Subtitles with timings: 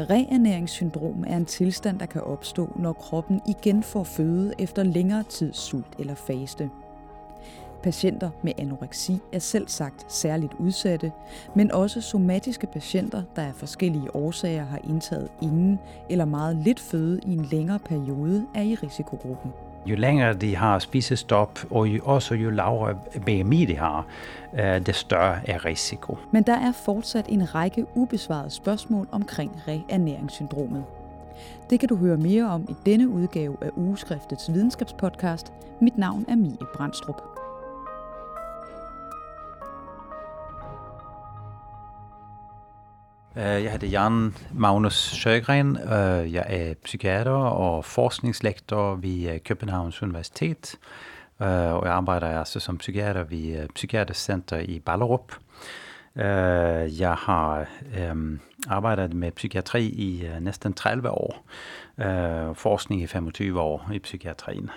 [0.00, 5.56] Reernæringssyndrom er en tilstand, der kan opstå, når kroppen igen får føde efter længere tids
[5.56, 6.70] sult eller faste.
[7.82, 11.12] Patienter med anoreksi er selv sagt særligt udsatte,
[11.54, 15.78] men også somatiske patienter, der af forskellige årsager har indtaget ingen
[16.10, 19.52] eller meget lidt føde i en længere periode, er i risikogruppen.
[19.86, 22.94] Jo længere de har spisestop, og jo, også jo lavere
[23.26, 24.06] BMI de har,
[24.54, 26.18] øh, det større er risiko.
[26.30, 30.84] Men der er fortsat en række ubesvarede spørgsmål omkring reernæringssyndromet.
[31.70, 35.52] Det kan du høre mere om i denne udgave af Ugeskriftets videnskabspodcast.
[35.80, 37.31] Mit navn er Mie Brandstrup.
[43.36, 45.76] Øh, jeg hedder Jan Magnus Sjøgren.
[45.76, 50.74] Øh, jeg er psykiater og forskningslektor ved øh, Københavns Universitet.
[51.38, 55.32] Og jeg arbejder altså som psykiater ved Psykiatrisk Center i Ballerup.
[56.98, 57.66] Jeg har
[58.68, 61.44] arbejdet med psykiatri i næsten 30 år.
[62.54, 64.70] Forskning i 25 år i psykiatrien.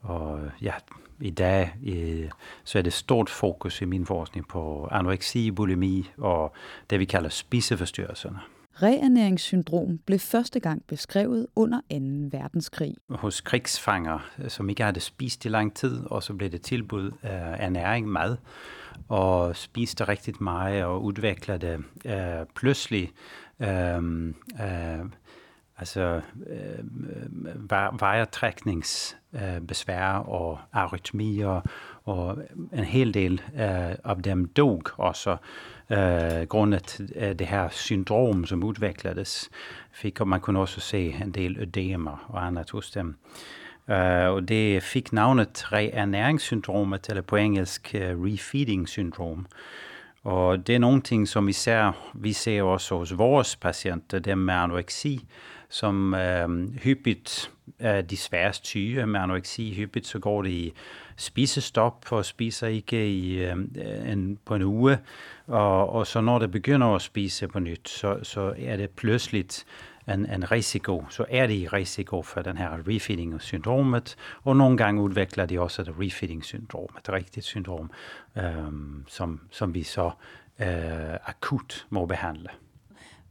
[0.00, 0.72] Og ja,
[1.20, 2.30] i dag øh,
[2.64, 6.52] så er det stort fokus i min forskning på anoreksi, bulimi og
[6.90, 8.38] det vi kalder spiseforstyrrelserne.
[8.82, 11.80] Reernæringssyndrom blev første gang beskrevet under
[12.30, 12.38] 2.
[12.38, 12.94] verdenskrig.
[13.10, 14.18] Hos krigsfanger,
[14.48, 18.36] som ikke havde spist i lang tid, og så blev det tilbud uh, ernæring, mad,
[19.08, 23.10] og spiste rigtig meget og udviklede uh, pludselig
[23.60, 25.06] uh, uh,
[25.78, 26.84] altså øh,
[28.00, 31.60] vejretrækningsbesvær øh, øh og arytmier,
[32.04, 32.38] og
[32.72, 35.36] en hel del øh, af dem dog også
[35.90, 39.50] øh, grundet af det her syndrom, som udviklades.
[39.92, 43.16] Fik, og man kunne også se en del ødemer og andet hos dem.
[43.88, 49.46] Uh, og det fik navnet reernæringssyndromet, eller på engelsk uh, refeeding syndrom.
[50.24, 54.54] Og det er nogle ting, som især vi ser også hos vores patienter, dem med
[54.54, 55.26] anoreksi,
[55.68, 59.74] som øh, hyppigt er de sværeste tyge med anoreksi.
[59.74, 60.74] Hyppigt så går det i
[61.16, 63.56] spisestop og spiser ikke i, øh,
[64.12, 64.98] en, på en uge.
[65.46, 69.66] Og, og så når det begynder at spise på nyt, så, så er det pludseligt
[70.08, 75.02] en, en risiko, så er det i risiko for den her refeeding-syndromet, og nogle gange
[75.02, 77.90] udvikler de også et refeeding-syndrom, et rigtigt syndrom,
[78.38, 78.44] øh,
[79.06, 80.10] som, som vi så
[80.60, 82.48] øh, akut må behandle.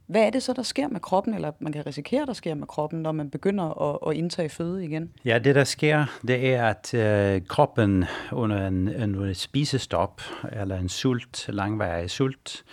[0.07, 2.67] Hvad er det så, der sker med kroppen, eller man kan risikere, der sker med
[2.67, 5.11] kroppen, når man begynder at, at indtage føde igen?
[5.25, 10.89] Ja, det der sker, det er, at øh, kroppen under en, en spisestop, eller en
[10.89, 12.63] sult, langvarig sult,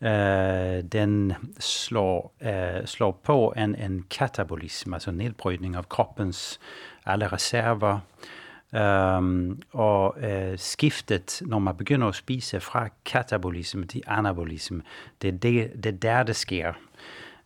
[0.00, 6.60] øh, den slår, øh, slår på en, en katabolisme, altså nedbrydning af kroppens
[7.06, 8.00] alle reserver,
[8.74, 14.82] Um, og uh, skiftet, når man begynder at spise fra katabolisme til anabolisme,
[15.22, 16.72] det er, det, det er der, det sker.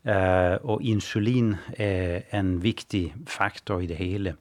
[0.05, 4.35] Uh, og insulin er en vigtig faktor i det hele.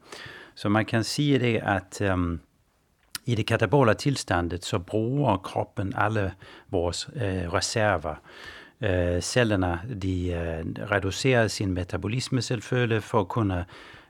[0.56, 2.40] Så man kan sige det, at um,
[3.26, 6.34] i det katabola tilstandet, så bruger kroppen alle
[6.72, 8.16] vores uh, reserver.
[8.82, 13.66] Uh, cellerne de uh, reducerer sin metabolisme selvfølgelig for at kunne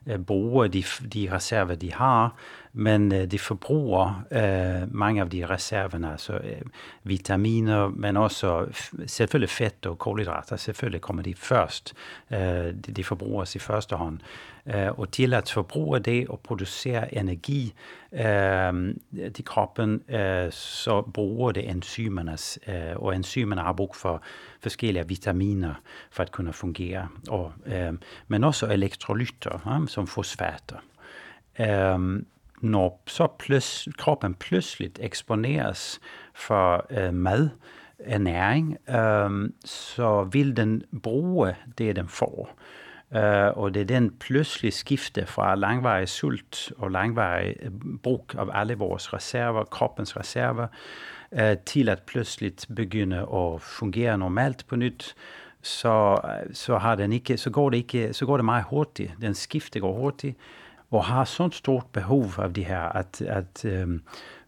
[0.05, 0.83] uh, bruge de,
[1.13, 2.35] de reserver, de har,
[2.77, 6.61] men øh, de forbruger øh, mange af de reserverne, altså øh,
[7.03, 8.65] vitaminer, men også
[9.07, 11.93] selvfølgelig fedt og kolhydrater, selvfølgelig kommer de først.
[12.31, 14.19] Øh, de, de forbruges i første hånd.
[14.67, 17.73] Øh, og til at forbruge det og producere energi
[18.13, 18.95] øh,
[19.33, 24.21] til kroppen, øh, så bruger det enzymernes, øh, og enzymerne har brug for
[24.59, 25.73] forskellige vitaminer
[26.11, 27.93] for at kunne fungere, og, øh,
[28.27, 30.77] men også elektrolytter, ja, som fosfater.
[31.59, 32.23] Øh,
[32.61, 35.99] når så plus, kroppen pludseligt eksponeres
[36.33, 37.49] for øh, mad,
[38.19, 42.57] næring, øh, så vil den bruge det, den får.
[43.11, 47.71] Uh, og det er den pludselige skifte fra langvarig sult og langvarig øh,
[48.03, 50.67] brug af alle vores reserver, kroppens reserver,
[51.31, 55.15] uh, til at pludseligt begynde at fungere normalt på nyt,
[55.61, 56.17] så,
[56.53, 59.11] så, har den ikke, så, går det ikke, så går det meget hurtigt.
[59.21, 60.37] Den skifte går hurtigt,
[60.91, 64.01] og har sånt stort behov af det her, at, at øhm,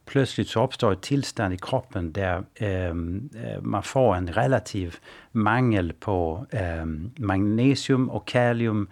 [0.06, 4.92] plötsligt så opstår et tilstand i kroppen, der øhm, øh, man får en relativ
[5.34, 8.90] mangel på øhm, magnesium og kalium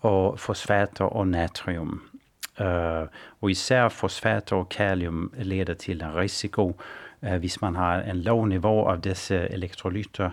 [0.00, 2.02] og fosfater og natrium.
[2.60, 3.08] Uh,
[3.40, 6.80] og især fosfater og kalium leder til en risiko,
[7.22, 10.30] uh, hvis man har en lav niveau af disse elektrolytter,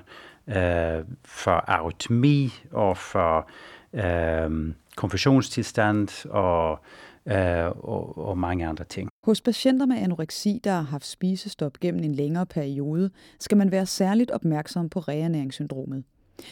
[0.48, 3.50] uh, for arytmi og for
[3.94, 6.80] uh, konfusionstilstand og,
[7.26, 9.10] øh, og, og mange andre ting.
[9.24, 13.10] Hos patienter med anoreksi, der har haft spisestop gennem en længere periode,
[13.40, 16.04] skal man være særligt opmærksom på reernæringssyndromet.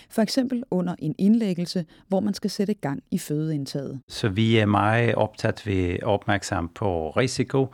[0.09, 3.99] For eksempel under en indlæggelse, hvor man skal sætte gang i fødeindtaget.
[4.07, 7.67] Så vi er meget optaget ved opmærksom på risiko.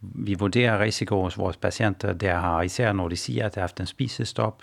[0.00, 3.62] Vi vurderer risiko hos vores patienter, der har især når de siger, at de har
[3.62, 4.62] haft en spisestop,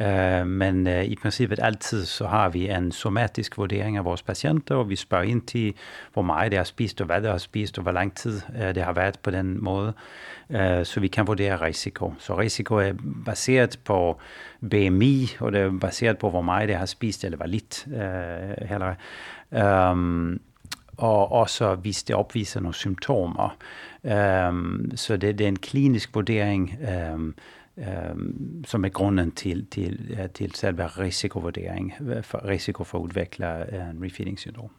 [0.00, 4.74] Eh, men eh, i princippet altid så har vi en somatisk vurdering af vores patienter,
[4.74, 5.74] og vi spørger ind til,
[6.12, 8.74] hvor meget det har spist, og hvad det har spist, og hvor lang tid eh,
[8.74, 9.92] det har været på den måde,
[10.84, 12.14] så vi kan vurdere risiko.
[12.18, 12.92] Så risiko er
[13.24, 14.20] baseret på
[14.70, 17.86] BMI, og det er baseret på, hvor meget det har spist, eller hvor lidt
[18.68, 18.94] heller.
[19.90, 20.40] Um,
[20.96, 23.56] og også hvis det opviser nogle symptomer.
[24.02, 26.78] Um, så det, det er en klinisk vurdering,
[27.14, 27.34] um,
[27.80, 33.64] Øhm, som är grunden till, till, till själva risikovurdering, øh, för risiko för att utveckla
[33.64, 34.70] en øh, refeeding-syndrom.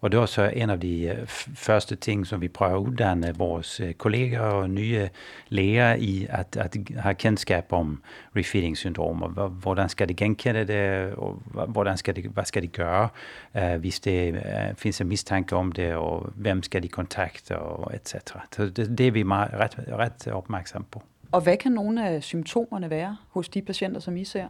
[0.00, 2.80] Og det er også en av de øh, första første ting, som vi prøver at
[2.80, 5.08] uddanne vores uh, kolleger og nye
[5.48, 8.02] læger i, at, at have kendskab om
[8.36, 13.08] refeeding-syndrom, og hvordan skal de genkende det, og hvordan skal de, hvad skal de gøre,
[13.54, 17.94] uh, hvis det uh, findes en mistanke om det, og hvem skal de kontakte, og
[17.94, 18.14] etc.
[18.52, 21.02] Så det, det er vi meget, ret, ret opmærksom på.
[21.32, 24.48] Og hvad kan nogle af symptomerne være hos de patienter, som I ser?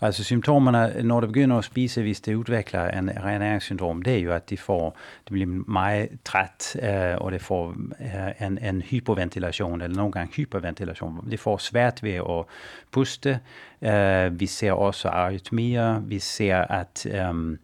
[0.00, 4.32] Altså symptomerne, når de begynder at spise, hvis det udvikler en renæringssyndrom, det er jo,
[4.32, 9.80] at de får, det bliver meget træt, øh, og det får øh, en, en hypoventilation,
[9.80, 11.30] eller nogle gange hyperventilation.
[11.30, 12.44] Det får svært ved at
[12.90, 13.40] puste.
[13.82, 16.00] Øh, vi ser også arytmier.
[16.00, 17.58] Vi ser, at um,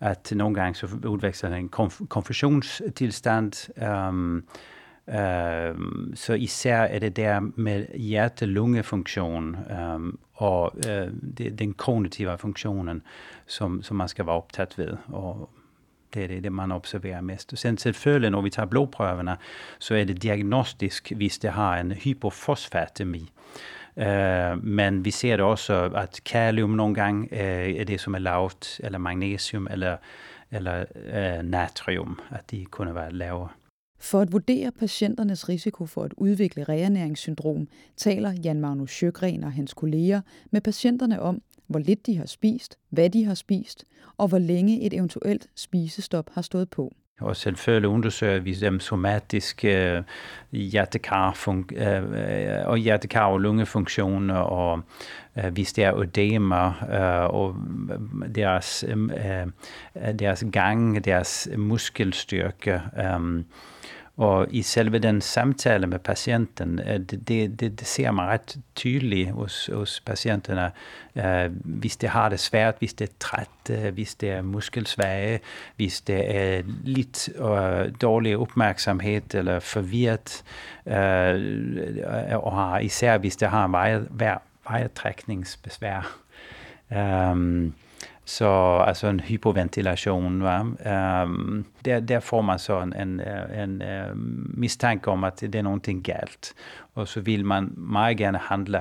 [0.00, 3.52] at nogle gange så udvikler en konf- konfusionstilstand.
[4.08, 4.44] Um,
[5.12, 9.56] Um, så især er det der med hjerte-lungefunktion
[9.94, 13.02] um, og uh, det, den kognitive funktionen,
[13.46, 14.96] som, som man skal være optaget ved.
[15.08, 15.50] Og
[16.14, 17.52] det er det, det, man observerer mest.
[17.52, 19.36] Og sen selvfølgelig, når vi tager blodprøverne,
[19.78, 23.30] så er det diagnostisk, hvis det har en hypofosfatemi.
[23.96, 28.18] Uh, men vi ser det også, at kalium nogle gange uh, er det, som er
[28.18, 29.96] lavt, eller magnesium, eller,
[30.50, 33.48] eller uh, natrium, at de kunne være lavere.
[34.02, 39.74] For at vurdere patienternes risiko for at udvikle reernæringssyndrom, taler Jan Magnus Sjøgren og hans
[39.74, 40.20] kolleger
[40.50, 43.84] med patienterne om, hvor lidt de har spist, hvad de har spist,
[44.16, 46.92] og hvor længe et eventuelt spisestop har stået på.
[47.20, 50.02] Og selvfølgelig undersøger vi dem somatiske øh,
[50.52, 54.80] hjertekar, øh, øh, og hjertekar og lungefunktioner, og
[55.38, 57.56] øh, hvis det er ødema, øh, og
[57.90, 58.84] øh, deres,
[60.18, 62.80] deres gang, deres muskelstyrke,
[64.22, 69.30] og i selve den samtale med patienten, øh, det, det, det ser man ret tydeligt
[69.30, 70.70] hos, hos patienterna.
[71.14, 74.42] Uh, øh, hvis det har det svært, hvis det er træt, uh, hvis det er
[74.42, 75.40] muskelsvage,
[75.76, 80.44] hvis det er lidt uh, dårlig opmærksomhed eller forvirret,
[80.86, 80.92] uh,
[82.44, 84.08] og har, især hvis det har en
[84.68, 86.18] vejretrækningsbesvær.
[86.90, 87.74] Um, øhm,
[88.32, 90.42] så altså en hypoventilation.
[90.42, 90.60] Va?
[90.60, 94.16] Um, ehm, der, der får man så en, en, en, uh,
[94.58, 96.54] mistanke om, at det er någonting galt.
[96.94, 98.80] Og så vill man meget gerne handle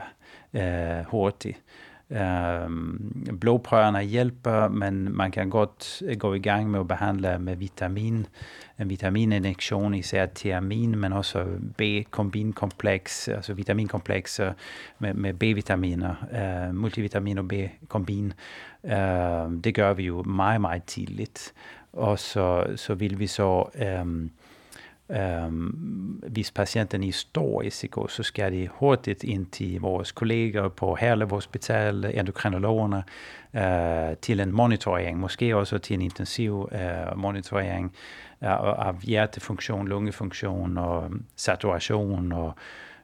[0.54, 1.62] uh, hurtigt.
[2.12, 8.26] Um, blodprøverne hjælper, men man kan godt gå i gang med at behandle med vitamin,
[8.80, 11.46] en vitamininjektion, især tiamin, men også
[11.78, 14.54] B-kombinkompleks, altså vitaminkomplekser
[15.00, 16.16] med, med B-vitaminer,
[16.70, 18.34] uh, multivitamin og B-kombin.
[18.84, 18.92] Uh,
[19.64, 21.54] det gør vi jo meget, meget tidligt.
[21.94, 23.64] Og så, så vil vi så
[24.02, 24.32] um,
[25.12, 27.64] Um, hvis patienten är stor
[28.08, 33.04] så skal de hurtigt ind til vores kolleger på Herlev Hospital, endokrinologerne,
[33.54, 37.92] uh, til en monitorering, måske også til en intensiv uh, monitorering
[38.42, 42.54] uh, af hjertefunktion, lungefunktion og saturation og,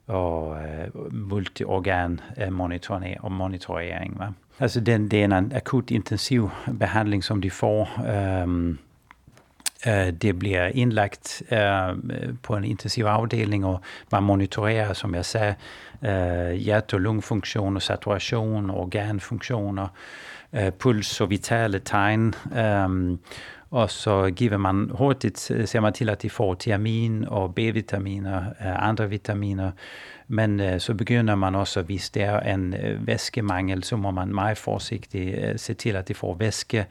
[0.08, 0.58] og
[0.96, 3.32] uh, multiorgan uh, monitorering.
[3.32, 4.28] Monitorering va?
[4.60, 6.50] Altså den, det er en akut intensiv
[6.80, 7.90] behandling, som de får.
[8.44, 8.80] Um,
[9.88, 11.98] Øh, det bliver indlagt øh,
[12.44, 13.82] på en intensiv afdeling, og
[14.12, 15.56] man monitorerer, som jeg sagde,
[16.06, 19.88] øh, hjerte- og lungfunktion og saturation, organfunktioner,
[20.54, 22.34] øh, puls og vitale tegn.
[22.58, 23.18] Øh,
[23.72, 28.38] og så giver man hurtigt, øh, ser man til, at de får tiamin og B-vitaminer,
[28.38, 29.72] øh, andre vitaminer,
[30.28, 34.58] men øh, så begynder man også, hvis det er en væskemangel, så må man meget
[34.58, 36.86] forsigtigt se til, at de får væske.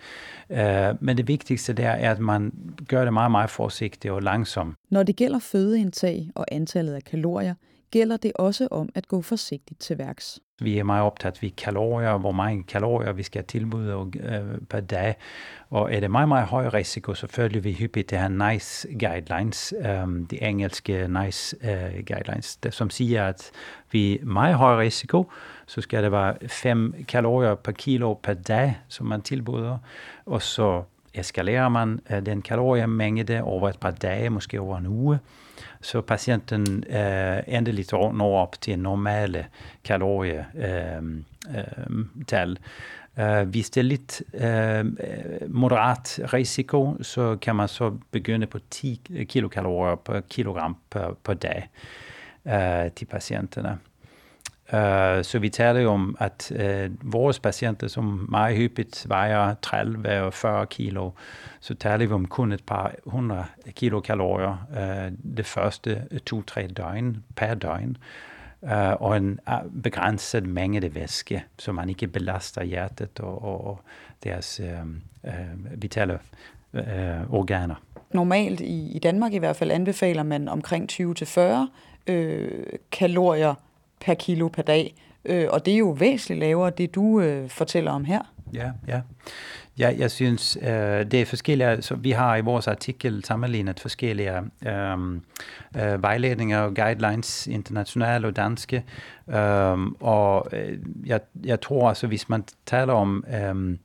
[1.01, 2.53] Men det vigtigste der er, at man
[2.89, 4.75] gør det meget, meget forsigtigt og langsomt.
[4.91, 7.55] Når det gælder fødeindtag og antallet af kalorier,
[7.97, 10.41] gælder det også om at gå forsigtigt til værks.
[10.61, 15.15] Vi er meget optaget ved kalorier, hvor mange kalorier vi skal tilbyde øh, per dag.
[15.71, 19.75] Og er det meget, meget høj risiko, så følger vi hyppigt det her NICE guidelines,
[19.79, 23.51] øh, de engelske NICE øh, guidelines, der, som siger, at
[23.91, 25.31] vi er meget høj risiko,
[25.67, 29.79] så skal det være 5 kalorier per kilo per dag, som man tilbyder.
[30.27, 30.83] Og så
[31.17, 35.19] eskalerer man uh, den kaloriemængde over et par dage, måske over en uge
[35.81, 39.47] så patienten eh, øh, endelig når op til normale
[39.85, 40.47] kalorietal.
[40.99, 47.69] Ehm, ehm, øh, eh, øh, hvis det er lidt uh, moderat risiko, så kan man
[47.69, 51.69] så begynde på 10 kilokalorier per kilogram per, per dag
[52.45, 53.79] uh, til patienterne.
[54.73, 60.23] Uh, så vi taler jo om, at uh, vores patienter, som meget hyppigt vejer 30
[60.23, 61.11] og 40 kilo,
[61.61, 67.55] så taler vi om kun et par hundrede kilokalorier uh, det første to-tre døgn per
[67.55, 67.97] døgn.
[68.63, 69.41] Uh, og en
[69.83, 73.81] begrænset mængde væske, så man ikke belaster hjertet og, og, og
[74.25, 74.89] deres uh,
[75.25, 76.19] uh, vitale
[76.73, 76.81] uh,
[77.35, 77.75] organer.
[78.11, 81.41] Normalt i, i Danmark i hvert fald anbefaler man omkring 20-40
[82.07, 83.55] øh, kalorier
[84.01, 84.95] per kilo per dag.
[85.25, 88.21] Øh, og det er jo væsentligt lavere, det du øh, fortæller om her.
[88.55, 89.01] Ja, ja.
[89.79, 90.69] Ja, jeg synes, øh,
[91.11, 94.33] det er forskellige, så vi har i vores artikel sammenlignet forskellige
[94.67, 94.99] øh,
[95.77, 98.85] øh, vejledninger og guidelines, internationale og danske.
[99.29, 103.79] Øh, og øh, jeg, jeg tror altså, hvis man taler om øh,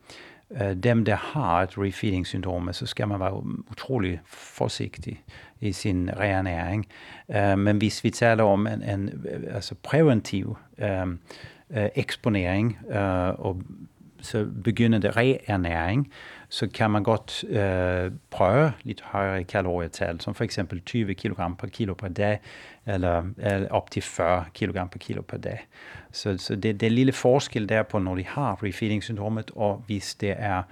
[0.62, 5.24] øh, dem, der har et refeeding-syndrom, så skal man være utrolig forsigtig
[5.62, 6.86] i sin reernæring.
[7.28, 11.08] Uh, øh, men hvis vi taler om en, en altså præventiv uh,
[11.70, 13.62] uh, eksponering uh, og
[14.22, 16.12] så begyndende reernæring,
[16.50, 21.68] så kan man godt uh, prøve lidt højere kalorietal, som for eksempel 20 kg per
[21.68, 22.40] kilo per dag,
[22.86, 25.68] eller, eller op til 40 kg per kilo per dag.
[26.12, 30.16] Så, så det, det er lille forskel der på, når de har refeeding-syndromet, og hvis
[30.16, 30.64] det er,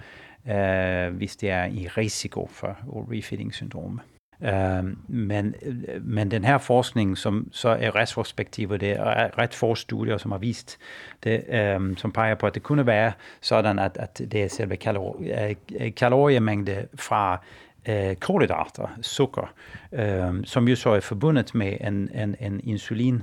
[0.44, 2.76] uh, hvis det er i risiko for
[3.10, 4.00] refeeding-syndromet.
[4.42, 9.74] Uh, men, øh, men den her forskning, som så er retrospektiv, det er ret få
[9.74, 10.78] studier, som har vist
[11.24, 11.44] det,
[11.76, 15.14] um, som peger på, at det kunne være sådan, at, at det er selve kalor,
[15.14, 17.42] uh, øh, øh, kaloriemængde fra
[17.88, 19.54] uh, kolhydrater, sukker,
[20.28, 23.22] um, som jo så er forbundet med en, en, en insulin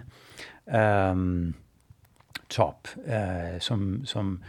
[0.78, 1.56] um,
[2.50, 4.42] top, uh, som, som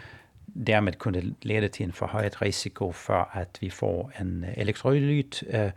[0.67, 5.71] dermed kunne lede til en forhøjet risiko for, at vi får en elektrolyt uh,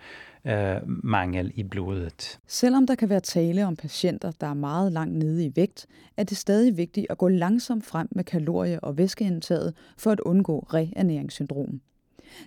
[0.46, 2.40] øh, mangel i blodet.
[2.48, 6.24] Selvom der kan være tale om patienter, der er meget langt nede i vægt, er
[6.24, 11.82] det stadig vigtigt at gå langsomt frem med kalorie- og væskeindtaget for at undgå reernæringssyndrom.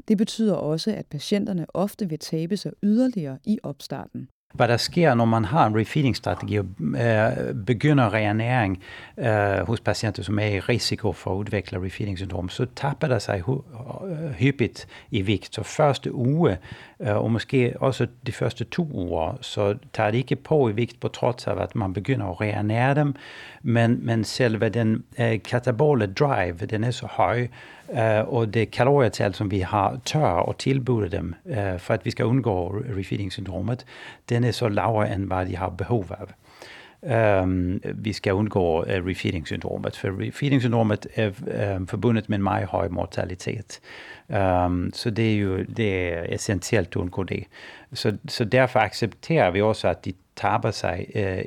[0.08, 5.14] Det betyder også, at patienterne ofte vil tabe sig yderligere i opstarten hvad der sker,
[5.14, 8.82] når man har en refeeding-strategi og øh, begynder reanering
[9.18, 13.42] øh, hos patienter, som er i risiko for at udvikle refeeding-syndrom, så tapper der sig
[13.48, 15.54] øh, hyppigt i vægt.
[15.54, 16.56] Så første uge,
[17.00, 21.00] øh, og måske også de første to uger, så tager det ikke på i vægt
[21.00, 23.14] på trods af, at man begynder at reanere dem,
[23.62, 27.46] men, men selve den øh, katabole drive, den er så høj,
[27.88, 32.10] Uh, og det kalorietal, som vi har tør at tilbyde dem, uh, for at vi
[32.10, 33.84] skal undgå refeeding-syndromet,
[34.28, 36.34] den er så lavere, end hvad de har behov af.
[37.04, 41.30] Um, øhm, vi skal undgå uh, refeeding-syndromet, for refeeding-syndromet er
[41.76, 43.80] um, forbundet med en meget høj mortalitet.
[44.28, 47.44] Um, så det er jo det er essentielt at undgå det.
[47.92, 51.44] Så, så derfor accepterer vi også, at de taber sig øh,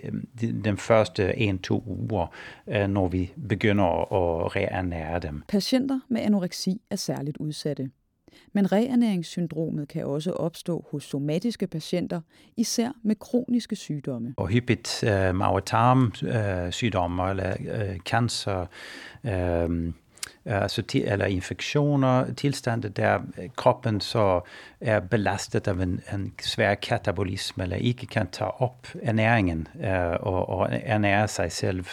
[0.64, 2.28] den første en-to uger,
[2.68, 5.44] øh, når vi begynder at reanære dem.
[5.48, 7.90] Patienter med anoreksi er særligt udsatte.
[8.58, 12.22] Men reernæringssyndromet kan også opstå hos somatiske patienter,
[12.56, 14.34] især med kroniske sygdomme.
[14.38, 18.66] Og hyppigt øh, mavetarmsygdomme øh, eller øh, cancer,
[19.24, 19.94] øh,
[20.46, 24.42] altså til, eller infektioner, tilstande der øh, kroppen så
[24.82, 30.50] er belastet af en, en svær katabolisme, eller ikke kan tage op ernæringen øh, og,
[30.50, 31.86] og ernære sig selv.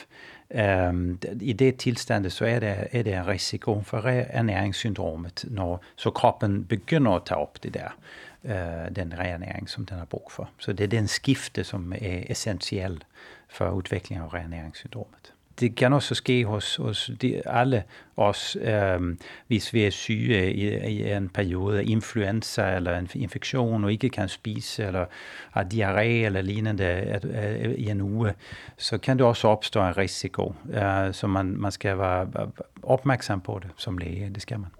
[0.54, 6.10] Um, I det tilstande så er det, er det en risiko for ernæringssyndromet, når så
[6.10, 7.96] kroppen begynder at tage op det der,
[8.42, 10.50] uh, den reernæring, som den har brug for.
[10.58, 13.04] Så det er den skifte, som er essentiel
[13.48, 17.82] for utvecklingen af reernæringssyndromet det kan også ske hos, hos de, alle
[18.16, 23.84] os, øh, hvis vi er syge i, i en periode af influenza eller en infektion
[23.84, 25.04] og ikke kan spise eller
[25.50, 28.32] har diarré eller lignende at, at, i en uge,
[28.76, 30.54] så kan det også opstå en risiko.
[30.70, 32.50] Øh, så man, man skal være
[32.82, 34.70] opmærksom på det som læge, det skal man.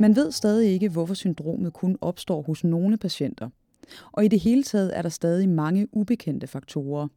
[0.00, 3.48] Man ved stadig ikke, hvorfor syndromet kun opstår hos nogle patienter
[4.12, 7.08] og i det hele taget er der stadig mange ubekendte faktorer.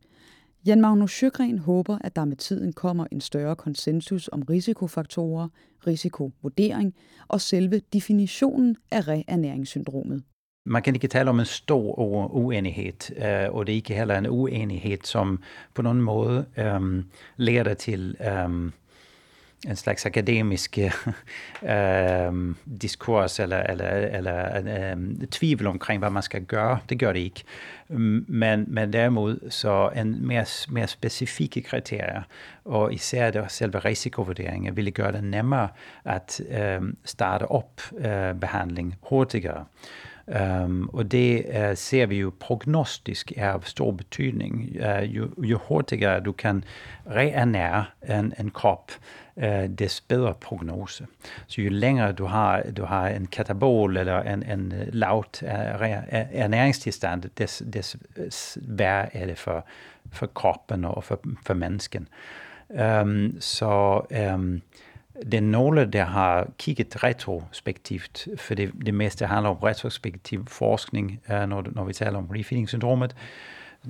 [0.65, 5.47] Jan Magnus Sjøgren håber, at der med tiden kommer en større konsensus om risikofaktorer,
[5.87, 6.95] risikovurdering
[7.27, 10.23] og selve definitionen af reernæringssyndromet.
[10.65, 11.99] Man kan ikke tale om en stor
[12.35, 15.39] uenighed, øh, og det er ikke heller en uenighed, som
[15.73, 17.03] på nogen måde øhm,
[17.37, 18.71] leder til øhm,
[19.69, 20.79] en slags akademisk
[21.61, 22.33] uh,
[22.81, 26.79] diskurs eller, eller, eller øhm, uh, tvivel omkring, hvad man skal gøre.
[26.89, 27.43] Det gør det ikke.
[28.27, 32.21] Men, men derimod så en mere, mere specifikke kriterier,
[32.65, 35.67] og især det selve risikovurderingen, ville gøre det nemmere
[36.05, 39.65] at uh, starte op uh, behandling hurtigere.
[40.27, 44.75] Um, og det uh, ser vi jo prognostisk er af stor betydning.
[44.75, 46.63] Uh, jo, jo hurtigere du kan
[47.09, 51.07] reernære en, en krop, uh, Øh, des bedre prognose.
[51.47, 55.49] Så jo længere du har, du har en katabol eller en, en øh, lavt øh,
[56.31, 59.65] ernæringstilstand, des, des værre er det for,
[60.11, 62.07] for kroppen og for, for mennesken.
[62.69, 64.01] Um, så
[64.33, 64.61] um,
[65.25, 71.19] det er nogle, der har kigget retrospektivt, for det, det meste handler om retrospektiv forskning,
[71.29, 73.15] uh, når, når vi taler om refeeding-syndromet.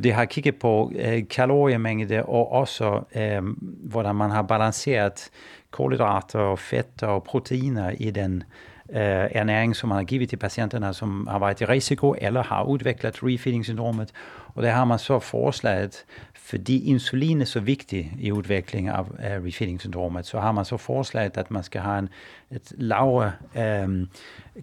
[0.03, 3.41] Det har kigget på uh, kaloriemængde og også, eh,
[3.89, 5.29] hvordan man har balanceret
[5.71, 8.43] kolhydrater og fedt og proteiner i den
[8.89, 12.63] eh, ernæring, som man har givet til patienterne, som har været i risiko eller har
[12.63, 14.12] udviklet refeeding-syndromet.
[14.55, 19.39] Og det har man så foreslået fordi insulin er så vigtig i udviklingen af, af
[19.39, 22.09] refeeding-syndromet, så har man så foreslået, at man skal have en
[22.51, 23.31] et lavere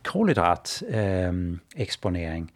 [0.04, 2.50] kolhydrat kulhydrat-eksponering.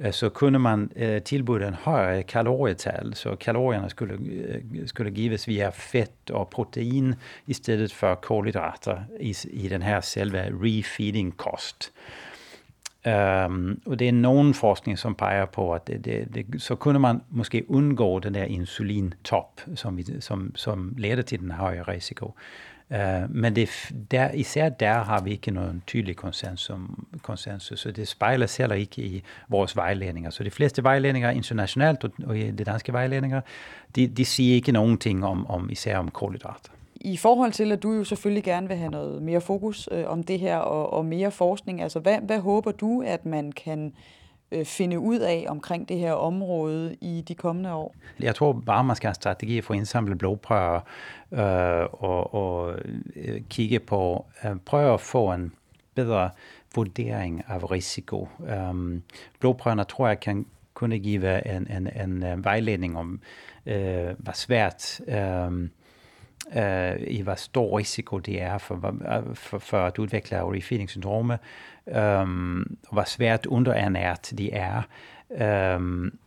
[0.00, 5.10] Eh, så kunne man eh, øh, tilbyde en højere kalorietal, så kalorierne skulle, eh, skulle
[5.10, 7.14] gives via fedt og protein
[7.46, 8.20] i stedet for
[9.20, 11.92] i, i den her selve refeeding-kost.
[13.06, 16.74] Um, ehm, og det er nogen forskning, som peger på, at det, det, det, så
[16.74, 22.34] kunne man måske undgå den der insulintop, som, som, som leder til den högre risiko.
[22.90, 23.68] Uh, men det,
[24.10, 26.76] der, især der har vi ikke nogen tydelig konsensus,
[27.22, 30.30] konsensus, så det spejler heller ikke i vores vejledninger.
[30.30, 33.40] Så de fleste vejledninger internationalt og i de danske vejledninger,
[33.96, 36.70] de, de siger ikke nogen ting om, om især om kulhydrater.
[37.00, 40.22] I forhold til, at du jo selvfølgelig gerne vil have noget mere fokus øh, om
[40.22, 43.92] det her og, og mere forskning, altså hvad, hvad håber du, at man kan øh,
[44.52, 47.94] Øh, finde ud af omkring det her område i de kommende år?
[48.20, 50.80] Jeg tror bare, man skal have en strategi for at indsamle blodprøver
[51.32, 52.74] øh, og, og
[53.16, 55.52] øh, kigge på, øh, prøve at få en
[55.94, 56.30] bedre
[56.74, 58.28] vurdering af risiko.
[58.70, 59.02] Um,
[59.40, 63.20] blodprøverne tror jeg kan kunne give en, en, en, vejledning om,
[63.66, 65.68] øh, hvor svært øh,
[66.56, 68.94] øh, i hvor stor risiko det er for,
[69.34, 71.38] for, for at udvikle refeeding-syndrome,
[71.86, 74.82] um, og hvor svært underernært de er.
[75.76, 76.18] Um,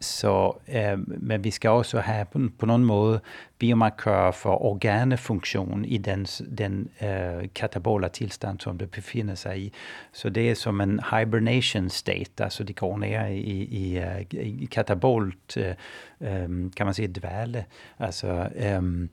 [0.00, 3.20] så, øh, men vi skal også have på, på nogen måde
[3.58, 6.24] biomarkører for organefunktion i den,
[6.58, 9.72] den øh, katabola tilstand, som det befinder sig i.
[10.12, 15.56] Så det er som en hibernation state, altså de går ned i, i, i, katabolt,
[15.56, 15.74] øh,
[16.20, 17.64] øh øhm, kan man sige, dvæle.
[17.98, 19.08] Altså, øh,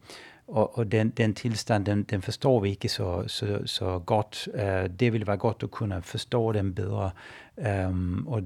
[0.48, 4.50] og, og den, den tilstand, den, den forstår vi ikke så, så, så godt.
[4.54, 7.12] Uh, det ville være godt at kunne forstå den bedre.
[7.88, 8.44] Um, og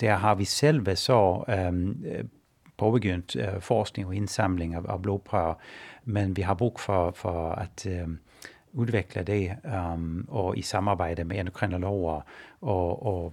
[0.00, 2.04] der har vi selv så um,
[2.76, 5.54] påbegyndt uh, forskning og indsamling af, af blodprøver,
[6.04, 8.18] men vi har brug for, for at um,
[8.72, 9.56] udvikle det,
[9.94, 12.20] um, og i samarbejde med endokrinologer
[12.60, 13.32] og, og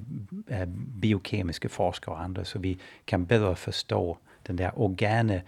[0.51, 0.67] uh,
[1.01, 4.17] biokemiske forskere og andre, så vi kan bedre forstå
[4.47, 5.41] den der organe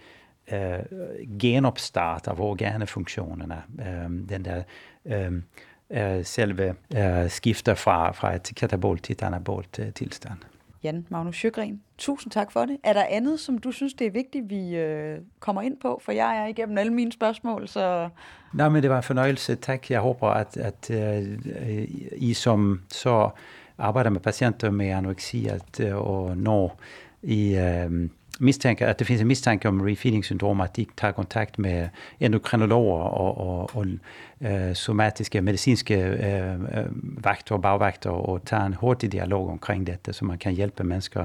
[0.52, 3.62] øh, genopstart af organefunktionerne.
[3.80, 4.62] Øh, den der
[5.04, 5.32] øh,
[5.90, 10.38] øh, selve øh, skifter fra, fra et katabolt til et anabolt øh, tilstand.
[10.84, 12.76] Jan Magnus Sjøgren, tusind tak for det.
[12.84, 16.00] Er der andet, som du synes, det er vigtigt, vi øh, kommer ind på?
[16.04, 18.08] For jeg er igennem alle mine spørgsmål, så...
[18.54, 19.54] Nej, men det var en fornøjelse.
[19.54, 19.90] Tak.
[19.90, 21.38] Jeg håber, at, at øh,
[22.16, 23.30] I som så
[23.78, 26.78] arbejder med patienter med anoreksi, at, øh, og når
[27.22, 27.56] I...
[27.56, 28.08] Øh,
[28.42, 31.88] mistænker, at det finns en misstanke om refeeding-syndrom, at de tager kontakt med
[32.20, 33.86] endokrinologer og, og, og
[34.40, 40.24] øh, somatiske medicinske øh, øh, vagter og bagvagter og en hurtig dialog omkring dette, så
[40.24, 41.24] man kan hjælpe mennesker,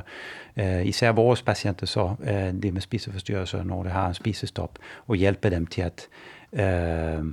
[0.57, 5.15] øh, især vores patienter, så øh, det med spiseforstyrrelser, når de har en spisestop, og
[5.15, 6.07] hjælpe dem til at
[6.53, 7.25] øh,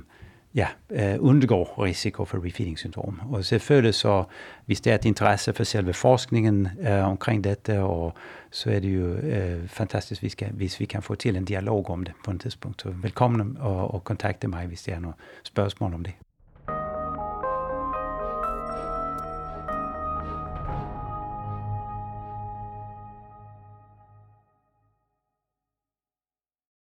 [0.55, 3.21] ja, øh, undgår risiko for refeeding-syndrom.
[3.29, 4.23] Og selvfølgelig så,
[4.65, 8.13] hvis det er et interesse for selve forskningen øh, omkring dette, og
[8.51, 11.89] så er det jo øh, fantastisk, hvis, kan, hvis vi kan få til en dialog
[11.89, 12.81] om det på et tidspunkt.
[12.81, 16.13] Så velkommen og, og kontakte mig, hvis der er nogle spørgsmål om det.